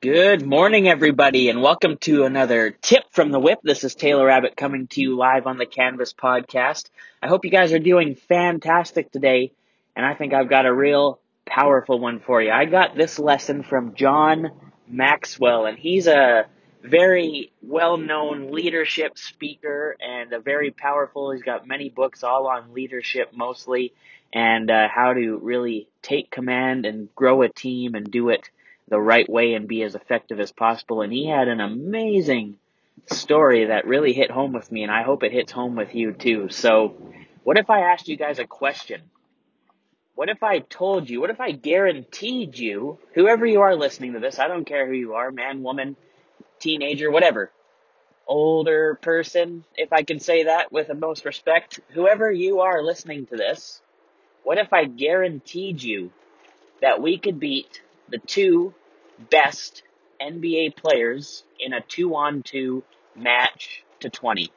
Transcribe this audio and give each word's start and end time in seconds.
Good 0.00 0.46
morning, 0.46 0.88
everybody, 0.88 1.48
and 1.48 1.60
welcome 1.60 1.96
to 2.02 2.22
another 2.22 2.70
tip 2.70 3.02
from 3.10 3.32
the 3.32 3.40
whip. 3.40 3.58
This 3.64 3.82
is 3.82 3.96
Taylor 3.96 4.30
Abbott 4.30 4.56
coming 4.56 4.86
to 4.92 5.00
you 5.00 5.16
live 5.16 5.48
on 5.48 5.58
the 5.58 5.66
Canvas 5.66 6.12
podcast. 6.12 6.88
I 7.20 7.26
hope 7.26 7.44
you 7.44 7.50
guys 7.50 7.72
are 7.72 7.80
doing 7.80 8.14
fantastic 8.14 9.10
today, 9.10 9.50
and 9.96 10.06
I 10.06 10.14
think 10.14 10.34
I've 10.34 10.48
got 10.48 10.66
a 10.66 10.72
real 10.72 11.18
powerful 11.44 11.98
one 11.98 12.20
for 12.20 12.40
you. 12.40 12.52
I 12.52 12.66
got 12.66 12.94
this 12.94 13.18
lesson 13.18 13.64
from 13.64 13.96
John 13.96 14.52
Maxwell, 14.86 15.66
and 15.66 15.76
he's 15.76 16.06
a 16.06 16.46
very 16.80 17.50
well 17.60 17.96
known 17.96 18.52
leadership 18.52 19.18
speaker 19.18 19.96
and 19.98 20.32
a 20.32 20.38
very 20.38 20.70
powerful. 20.70 21.32
He's 21.32 21.42
got 21.42 21.66
many 21.66 21.88
books 21.88 22.22
all 22.22 22.46
on 22.46 22.72
leadership 22.72 23.32
mostly 23.34 23.94
and 24.32 24.70
uh, 24.70 24.86
how 24.88 25.14
to 25.14 25.38
really 25.38 25.88
take 26.02 26.30
command 26.30 26.86
and 26.86 27.12
grow 27.16 27.42
a 27.42 27.48
team 27.48 27.96
and 27.96 28.08
do 28.08 28.28
it 28.28 28.48
the 28.88 29.00
right 29.00 29.28
way 29.28 29.54
and 29.54 29.68
be 29.68 29.82
as 29.82 29.94
effective 29.94 30.40
as 30.40 30.52
possible. 30.52 31.02
And 31.02 31.12
he 31.12 31.28
had 31.28 31.48
an 31.48 31.60
amazing 31.60 32.56
story 33.06 33.66
that 33.66 33.86
really 33.86 34.12
hit 34.12 34.30
home 34.30 34.52
with 34.52 34.70
me, 34.70 34.82
and 34.82 34.92
I 34.92 35.02
hope 35.02 35.22
it 35.22 35.32
hits 35.32 35.52
home 35.52 35.76
with 35.76 35.94
you 35.94 36.12
too. 36.12 36.48
So, 36.50 36.96
what 37.44 37.58
if 37.58 37.70
I 37.70 37.92
asked 37.92 38.08
you 38.08 38.16
guys 38.16 38.38
a 38.38 38.46
question? 38.46 39.02
What 40.14 40.28
if 40.28 40.42
I 40.42 40.58
told 40.58 41.08
you, 41.08 41.20
what 41.20 41.30
if 41.30 41.40
I 41.40 41.52
guaranteed 41.52 42.58
you, 42.58 42.98
whoever 43.14 43.46
you 43.46 43.60
are 43.60 43.76
listening 43.76 44.14
to 44.14 44.18
this, 44.18 44.40
I 44.40 44.48
don't 44.48 44.66
care 44.66 44.86
who 44.86 44.92
you 44.92 45.14
are, 45.14 45.30
man, 45.30 45.62
woman, 45.62 45.96
teenager, 46.58 47.10
whatever, 47.10 47.52
older 48.26 48.98
person, 49.00 49.64
if 49.76 49.92
I 49.92 50.02
can 50.02 50.18
say 50.18 50.44
that 50.44 50.72
with 50.72 50.88
the 50.88 50.94
most 50.94 51.24
respect, 51.24 51.80
whoever 51.90 52.30
you 52.30 52.60
are 52.60 52.82
listening 52.82 53.26
to 53.26 53.36
this, 53.36 53.80
what 54.42 54.58
if 54.58 54.72
I 54.72 54.84
guaranteed 54.84 55.82
you 55.82 56.10
that 56.80 57.00
we 57.00 57.18
could 57.18 57.38
beat 57.38 57.80
the 58.08 58.18
two 58.18 58.74
best 59.30 59.82
NBA 60.20 60.76
players 60.76 61.44
in 61.58 61.72
a 61.72 61.80
two 61.80 62.14
on 62.14 62.42
two 62.42 62.82
match 63.14 63.84
to 64.00 64.10
20. 64.10 64.50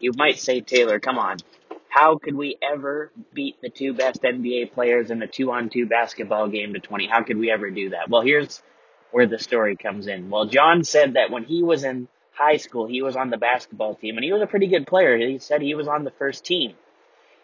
You 0.00 0.12
might 0.16 0.38
say, 0.38 0.60
Taylor, 0.60 1.00
come 1.00 1.18
on. 1.18 1.38
How 1.88 2.18
could 2.18 2.34
we 2.34 2.56
ever 2.62 3.10
beat 3.32 3.60
the 3.60 3.70
two 3.70 3.94
best 3.94 4.22
NBA 4.22 4.72
players 4.72 5.10
in 5.10 5.22
a 5.22 5.26
two 5.26 5.50
on 5.50 5.70
two 5.70 5.86
basketball 5.86 6.48
game 6.48 6.74
to 6.74 6.80
20? 6.80 7.08
How 7.08 7.22
could 7.22 7.38
we 7.38 7.50
ever 7.50 7.70
do 7.70 7.90
that? 7.90 8.08
Well, 8.08 8.22
here's 8.22 8.62
where 9.10 9.26
the 9.26 9.38
story 9.38 9.74
comes 9.74 10.06
in. 10.06 10.30
Well, 10.30 10.46
John 10.46 10.84
said 10.84 11.14
that 11.14 11.30
when 11.30 11.44
he 11.44 11.62
was 11.62 11.84
in 11.84 12.08
high 12.32 12.58
school, 12.58 12.86
he 12.86 13.02
was 13.02 13.16
on 13.16 13.30
the 13.30 13.38
basketball 13.38 13.94
team 13.94 14.16
and 14.16 14.24
he 14.24 14.32
was 14.32 14.42
a 14.42 14.46
pretty 14.46 14.68
good 14.68 14.86
player. 14.86 15.16
He 15.16 15.38
said 15.38 15.62
he 15.62 15.74
was 15.74 15.88
on 15.88 16.04
the 16.04 16.12
first 16.12 16.44
team. 16.44 16.74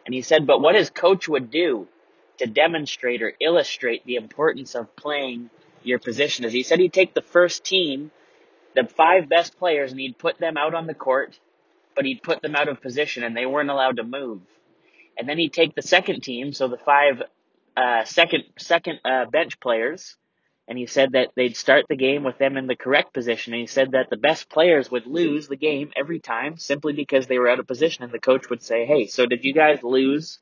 And 0.05 0.15
he 0.15 0.23
said, 0.23 0.47
but 0.47 0.61
what 0.61 0.75
his 0.75 0.91
coach 0.91 1.27
would 1.27 1.51
do 1.51 1.89
to 2.39 2.47
demonstrate 2.47 3.23
or 3.23 3.33
illustrate 3.41 4.05
the 4.05 4.17
importance 4.17 4.75
of 4.75 4.95
playing 4.95 5.51
your 5.87 5.99
position 5.99 6.45
is 6.45 6.53
he 6.53 6.63
said 6.63 6.79
he'd 6.79 6.93
take 6.93 7.15
the 7.15 7.23
first 7.23 7.65
team, 7.65 8.11
the 8.75 8.85
five 8.85 9.29
best 9.29 9.59
players, 9.59 9.91
and 9.91 10.01
he'd 10.01 10.19
put 10.19 10.39
them 10.39 10.57
out 10.57 10.75
on 10.75 10.87
the 10.87 10.95
court, 10.95 11.39
but 11.95 12.05
he'd 12.05 12.23
put 12.23 12.43
them 12.43 12.57
out 12.57 12.69
of 12.69 12.81
position 12.81 13.23
and 13.23 13.37
they 13.37 13.47
weren't 13.47 13.71
allowed 13.71 13.97
to 13.97 14.05
move. 14.05 14.41
And 15.17 15.29
then 15.29 15.39
he'd 15.39 15.53
take 15.53 15.75
the 15.75 15.83
second 15.83 16.23
team, 16.23 16.53
so 16.53 16.69
the 16.69 16.77
five 16.77 17.23
uh, 17.77 18.05
second 18.05 18.45
second 18.59 19.01
uh, 19.05 19.27
bench 19.27 19.61
players, 19.61 20.17
and 20.67 20.79
he 20.79 20.87
said 20.87 21.13
that 21.13 21.31
they'd 21.37 21.57
start 21.57 21.87
the 21.89 21.97
game 21.97 22.25
with 22.25 22.39
them 22.39 22.57
in 22.57 22.67
the 22.67 22.77
correct 22.77 23.13
position. 23.13 23.53
And 23.53 23.61
he 23.61 23.67
said 23.67 23.93
that 23.93 24.11
the 24.11 24.17
best 24.17 24.49
players 24.49 24.91
would 24.91 25.07
lose 25.07 25.47
the 25.47 25.57
game 25.57 25.93
every 25.95 26.21
time 26.21 26.57
simply 26.57 26.93
because 26.93 27.27
they 27.27 27.39
were 27.39 27.49
out 27.49 27.61
of 27.61 27.67
position. 27.67 28.05
And 28.05 28.13
the 28.13 28.19
coach 28.19 28.49
would 28.51 28.63
say, 28.63 28.87
"Hey, 28.87 29.07
so 29.07 29.27
did 29.27 29.45
you 29.45 29.53
guys 29.53 29.83
lose 29.83 30.39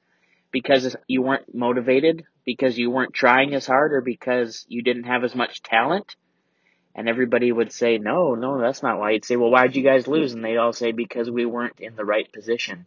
because 0.53 0.95
you 1.09 1.23
weren't 1.23 1.55
motivated, 1.55 2.25
because 2.45 2.79
you 2.79 2.91
weren't 2.91 3.15
trying 3.15 3.55
as 3.55 3.67
hard, 3.67 3.93
or 3.93 4.01
because 4.01 4.65
you 4.69 4.83
didn't 4.83 5.05
have 5.05 5.25
as 5.25 5.35
much 5.35 5.63
talent?" 5.63 6.15
And 6.95 7.09
everybody 7.09 7.51
would 7.51 7.73
say, 7.73 7.99
"No, 7.99 8.35
no, 8.35 8.61
that's 8.61 8.83
not 8.83 8.99
why." 8.99 9.13
You'd 9.13 9.25
say, 9.25 9.37
"Well, 9.37 9.51
why'd 9.51 9.75
you 9.75 9.83
guys 9.83 10.07
lose?" 10.07 10.35
And 10.35 10.45
they'd 10.45 10.59
all 10.59 10.75
say, 10.75 10.93
"Because 10.93 11.31
we 11.31 11.47
weren't 11.47 11.81
in 11.81 11.97
the 11.97 12.05
right 12.05 12.31
position." 12.31 12.87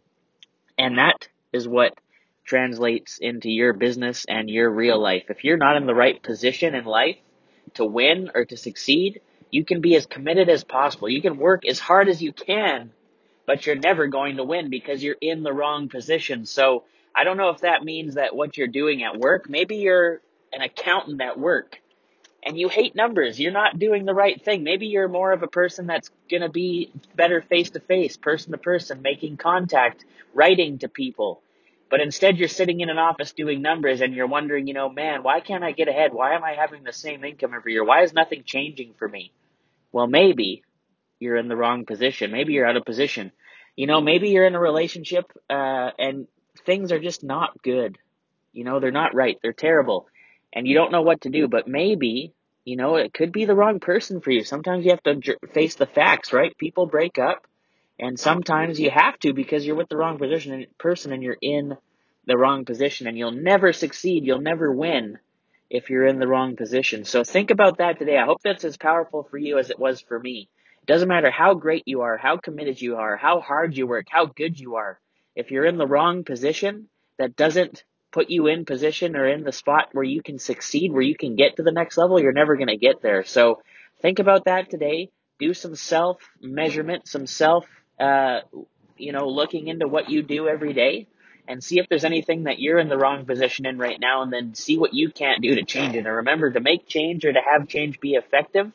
And 0.78 0.98
that 0.98 1.28
is 1.52 1.66
what 1.66 1.98
translates 2.44 3.18
into 3.18 3.50
your 3.50 3.72
business 3.72 4.24
and 4.28 4.48
your 4.48 4.70
real 4.70 5.00
life. 5.00 5.24
If 5.28 5.42
you're 5.42 5.56
not 5.56 5.76
in 5.76 5.86
the 5.86 5.94
right 5.94 6.22
position 6.22 6.74
in 6.74 6.84
life 6.84 7.18
to 7.74 7.84
win 7.84 8.30
or 8.34 8.44
to 8.44 8.56
succeed, 8.56 9.20
you 9.50 9.64
can 9.64 9.80
be 9.80 9.96
as 9.96 10.06
committed 10.06 10.48
as 10.48 10.62
possible. 10.64 11.08
You 11.08 11.22
can 11.22 11.38
work 11.38 11.66
as 11.66 11.80
hard 11.80 12.08
as 12.08 12.22
you 12.22 12.32
can, 12.32 12.92
but 13.46 13.66
you're 13.66 13.76
never 13.76 14.06
going 14.06 14.36
to 14.36 14.44
win 14.44 14.70
because 14.70 15.02
you're 15.02 15.16
in 15.20 15.42
the 15.42 15.52
wrong 15.52 15.88
position. 15.88 16.46
So 16.46 16.84
I 17.16 17.24
don't 17.24 17.38
know 17.38 17.50
if 17.50 17.60
that 17.60 17.82
means 17.82 18.14
that 18.14 18.36
what 18.36 18.56
you're 18.58 18.68
doing 18.68 19.02
at 19.02 19.18
work, 19.18 19.48
maybe 19.48 19.76
you're 19.76 20.20
an 20.52 20.60
accountant 20.60 21.20
at 21.22 21.38
work 21.38 21.80
and 22.42 22.58
you 22.58 22.68
hate 22.68 22.94
numbers. 22.94 23.40
You're 23.40 23.52
not 23.52 23.78
doing 23.78 24.04
the 24.04 24.14
right 24.14 24.40
thing. 24.40 24.62
Maybe 24.62 24.86
you're 24.86 25.08
more 25.08 25.32
of 25.32 25.42
a 25.42 25.48
person 25.48 25.86
that's 25.86 26.10
going 26.30 26.42
to 26.42 26.48
be 26.48 26.92
better 27.14 27.40
face 27.42 27.70
to 27.70 27.80
face, 27.80 28.16
person 28.16 28.52
to 28.52 28.58
person, 28.58 29.02
making 29.02 29.38
contact, 29.38 30.04
writing 30.34 30.78
to 30.78 30.88
people. 30.88 31.40
But 31.88 32.00
instead 32.00 32.36
you're 32.36 32.48
sitting 32.48 32.80
in 32.80 32.90
an 32.90 32.98
office 32.98 33.32
doing 33.32 33.62
numbers 33.62 34.00
and 34.00 34.14
you're 34.14 34.26
wondering, 34.26 34.66
you 34.66 34.74
know, 34.74 34.88
man, 34.88 35.22
why 35.22 35.40
can't 35.40 35.64
I 35.64 35.72
get 35.72 35.88
ahead? 35.88 36.12
Why 36.12 36.34
am 36.34 36.44
I 36.44 36.52
having 36.52 36.84
the 36.84 36.92
same 36.92 37.24
income 37.24 37.52
every 37.54 37.72
year? 37.72 37.84
Why 37.84 38.02
is 38.02 38.12
nothing 38.12 38.42
changing 38.44 38.94
for 38.98 39.08
me? 39.08 39.32
Well, 39.92 40.06
maybe 40.06 40.62
you're 41.18 41.36
in 41.36 41.48
the 41.48 41.56
wrong 41.56 41.86
position. 41.86 42.30
Maybe 42.30 42.52
you're 42.52 42.66
out 42.66 42.76
of 42.76 42.84
position. 42.84 43.32
You 43.76 43.86
know, 43.86 44.00
maybe 44.00 44.30
you're 44.30 44.46
in 44.46 44.54
a 44.54 44.60
relationship, 44.60 45.30
uh, 45.50 45.90
and 45.98 46.26
things 46.60 46.92
are 46.92 46.98
just 46.98 47.22
not 47.22 47.62
good. 47.62 47.98
You 48.52 48.64
know, 48.64 48.80
they're 48.80 48.90
not 48.90 49.14
right. 49.14 49.38
They're 49.42 49.52
terrible. 49.52 50.06
And 50.52 50.66
you 50.66 50.74
don't 50.74 50.92
know 50.92 51.02
what 51.02 51.22
to 51.22 51.30
do, 51.30 51.48
but 51.48 51.68
maybe, 51.68 52.32
you 52.64 52.76
know, 52.76 52.96
it 52.96 53.12
could 53.12 53.32
be 53.32 53.44
the 53.44 53.54
wrong 53.54 53.80
person 53.80 54.20
for 54.20 54.30
you. 54.30 54.42
Sometimes 54.44 54.84
you 54.84 54.92
have 54.92 55.02
to 55.02 55.36
face 55.52 55.74
the 55.74 55.86
facts, 55.86 56.32
right? 56.32 56.56
People 56.56 56.86
break 56.86 57.18
up 57.18 57.46
and 57.98 58.18
sometimes 58.18 58.78
you 58.78 58.90
have 58.90 59.18
to 59.20 59.32
because 59.32 59.66
you're 59.66 59.76
with 59.76 59.88
the 59.88 59.96
wrong 59.96 60.18
position 60.18 60.66
person 60.78 61.12
and 61.12 61.22
you're 61.22 61.36
in 61.40 61.76
the 62.26 62.36
wrong 62.36 62.64
position 62.64 63.06
and 63.06 63.16
you'll 63.16 63.30
never 63.30 63.72
succeed. 63.72 64.24
You'll 64.24 64.40
never 64.40 64.72
win 64.72 65.18
if 65.70 65.90
you're 65.90 66.06
in 66.06 66.18
the 66.18 66.28
wrong 66.28 66.56
position. 66.56 67.04
So 67.04 67.24
think 67.24 67.50
about 67.50 67.78
that 67.78 67.98
today. 67.98 68.18
I 68.18 68.24
hope 68.24 68.40
that's 68.42 68.64
as 68.64 68.76
powerful 68.76 69.24
for 69.24 69.38
you 69.38 69.58
as 69.58 69.70
it 69.70 69.78
was 69.78 70.00
for 70.00 70.18
me. 70.18 70.48
It 70.82 70.86
doesn't 70.86 71.08
matter 71.08 71.30
how 71.30 71.54
great 71.54 71.84
you 71.86 72.02
are, 72.02 72.16
how 72.16 72.36
committed 72.36 72.80
you 72.80 72.96
are, 72.96 73.16
how 73.16 73.40
hard 73.40 73.76
you 73.76 73.86
work, 73.86 74.06
how 74.08 74.26
good 74.26 74.58
you 74.58 74.76
are. 74.76 75.00
If 75.36 75.50
you're 75.50 75.66
in 75.66 75.78
the 75.78 75.86
wrong 75.86 76.24
position, 76.24 76.88
that 77.18 77.36
doesn't 77.36 77.84
put 78.10 78.30
you 78.30 78.46
in 78.46 78.64
position 78.64 79.14
or 79.14 79.26
in 79.26 79.44
the 79.44 79.52
spot 79.52 79.90
where 79.92 80.04
you 80.04 80.22
can 80.22 80.38
succeed, 80.38 80.92
where 80.92 81.02
you 81.02 81.14
can 81.14 81.36
get 81.36 81.56
to 81.56 81.62
the 81.62 81.72
next 81.72 81.98
level, 81.98 82.20
you're 82.20 82.32
never 82.32 82.56
going 82.56 82.68
to 82.68 82.76
get 82.76 83.02
there. 83.02 83.24
So 83.24 83.62
think 84.00 84.18
about 84.18 84.46
that 84.46 84.70
today. 84.70 85.10
Do 85.38 85.52
some 85.52 85.76
self 85.76 86.18
measurement, 86.40 87.06
some 87.06 87.26
self, 87.26 87.66
uh, 88.00 88.40
you 88.96 89.12
know, 89.12 89.28
looking 89.28 89.68
into 89.68 89.86
what 89.86 90.08
you 90.08 90.22
do 90.22 90.48
every 90.48 90.72
day 90.72 91.06
and 91.48 91.62
see 91.62 91.78
if 91.78 91.88
there's 91.88 92.04
anything 92.04 92.44
that 92.44 92.58
you're 92.58 92.78
in 92.78 92.88
the 92.88 92.96
wrong 92.96 93.26
position 93.26 93.66
in 93.66 93.78
right 93.78 94.00
now 94.00 94.22
and 94.22 94.32
then 94.32 94.54
see 94.54 94.78
what 94.78 94.94
you 94.94 95.10
can't 95.10 95.42
do 95.42 95.54
to 95.54 95.62
change 95.62 95.94
it. 95.94 95.98
And 95.98 96.08
remember 96.08 96.50
to 96.50 96.60
make 96.60 96.88
change 96.88 97.24
or 97.24 97.32
to 97.32 97.40
have 97.40 97.68
change 97.68 98.00
be 98.00 98.14
effective, 98.14 98.72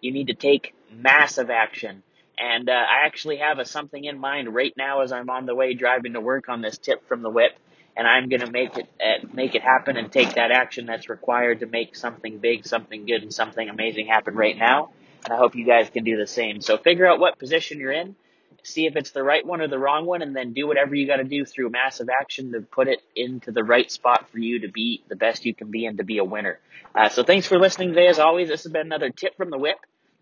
you 0.00 0.12
need 0.12 0.28
to 0.28 0.34
take 0.34 0.74
massive 0.90 1.50
action. 1.50 2.02
And 2.38 2.68
uh, 2.68 2.72
I 2.72 3.06
actually 3.06 3.36
have 3.38 3.58
a 3.58 3.64
something 3.64 4.02
in 4.04 4.18
mind 4.18 4.54
right 4.54 4.72
now 4.76 5.02
as 5.02 5.12
I'm 5.12 5.30
on 5.30 5.46
the 5.46 5.54
way 5.54 5.74
driving 5.74 6.14
to 6.14 6.20
work 6.20 6.48
on 6.48 6.62
this 6.62 6.78
tip 6.78 7.06
from 7.08 7.22
the 7.22 7.30
whip, 7.30 7.52
and 7.96 8.06
I'm 8.06 8.28
gonna 8.28 8.50
make 8.50 8.76
it 8.76 8.88
uh, 9.00 9.26
make 9.32 9.54
it 9.54 9.62
happen 9.62 9.96
and 9.96 10.10
take 10.10 10.34
that 10.34 10.50
action 10.50 10.86
that's 10.86 11.08
required 11.08 11.60
to 11.60 11.66
make 11.66 11.94
something 11.94 12.38
big, 12.38 12.66
something 12.66 13.06
good, 13.06 13.22
and 13.22 13.32
something 13.32 13.68
amazing 13.68 14.08
happen 14.08 14.34
right 14.34 14.56
now. 14.56 14.90
And 15.24 15.32
I 15.32 15.36
hope 15.36 15.54
you 15.54 15.64
guys 15.64 15.90
can 15.90 16.04
do 16.04 16.16
the 16.16 16.26
same. 16.26 16.60
So 16.60 16.76
figure 16.76 17.06
out 17.06 17.20
what 17.20 17.38
position 17.38 17.78
you're 17.78 17.92
in 17.92 18.16
see 18.64 18.86
if 18.86 18.96
it's 18.96 19.10
the 19.10 19.22
right 19.22 19.44
one 19.44 19.60
or 19.60 19.68
the 19.68 19.78
wrong 19.78 20.06
one, 20.06 20.22
and 20.22 20.34
then 20.34 20.52
do 20.52 20.66
whatever 20.66 20.94
you 20.94 21.06
got 21.06 21.16
to 21.16 21.24
do 21.24 21.44
through 21.44 21.70
massive 21.70 22.08
action 22.08 22.52
to 22.52 22.60
put 22.60 22.88
it 22.88 23.00
into 23.14 23.52
the 23.52 23.62
right 23.62 23.90
spot 23.90 24.28
for 24.30 24.38
you 24.38 24.60
to 24.60 24.68
be 24.68 25.02
the 25.08 25.16
best 25.16 25.44
you 25.44 25.54
can 25.54 25.70
be 25.70 25.86
and 25.86 25.98
to 25.98 26.04
be 26.04 26.18
a 26.18 26.24
winner. 26.24 26.58
Uh, 26.94 27.08
so 27.08 27.22
thanks 27.22 27.46
for 27.46 27.58
listening 27.58 27.90
today. 27.90 28.08
As 28.08 28.18
always, 28.18 28.48
this 28.48 28.64
has 28.64 28.72
been 28.72 28.86
another 28.86 29.10
tip 29.10 29.36
from 29.36 29.50
the 29.50 29.58
whip 29.58 29.76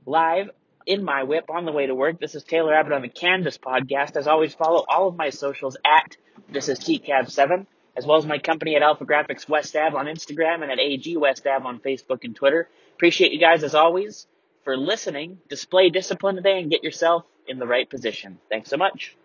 live 0.05 0.51
in 0.87 1.05
my 1.05 1.23
whip 1.23 1.47
on 1.49 1.65
the 1.65 1.73
way 1.73 1.87
to 1.87 1.95
work. 1.95 2.21
This 2.21 2.35
is 2.35 2.43
Taylor 2.43 2.75
Abbott 2.75 2.93
on 2.93 3.03
the 3.03 3.09
Canvas 3.09 3.59
podcast. 3.59 4.17
As 4.17 4.27
always, 4.27 4.55
follow 4.55 4.85
all 4.89 5.09
of 5.09 5.17
my 5.17 5.31
socials 5.31 5.77
at 5.85 6.17
this 6.51 6.69
is 6.69 6.79
TCAB7, 6.79 7.67
as 7.97 8.07
well 8.07 8.19
as 8.19 8.27
my 8.27 8.39
company 8.39 8.77
at 8.77 8.83
Alpha 8.83 9.05
Graphics 9.05 9.49
West 9.49 9.75
Ave 9.77 9.97
on 9.97 10.07
Instagram 10.07 10.63
and 10.63 10.71
at 10.71 10.79
AG 10.79 11.17
West 11.17 11.47
Ave 11.47 11.65
on 11.65 11.81
Facebook 11.81 12.25
and 12.25 12.35
Twitter. 12.35 12.69
Appreciate 12.95 13.33
you 13.33 13.41
guys 13.41 13.63
as 13.63 13.75
always 13.75 14.27
for 14.65 14.77
listening. 14.77 15.39
Display 15.49 15.91
discipline 15.91 16.37
today 16.37 16.59
and 16.61 16.71
get 16.71 16.85
yourself 16.85 17.25
in 17.47 17.59
the 17.59 17.67
right 17.67 17.89
position. 17.89 18.39
Thanks 18.51 18.71
so 18.71 18.77
much. 18.77 19.17